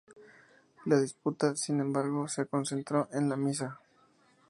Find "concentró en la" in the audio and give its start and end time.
2.47-3.35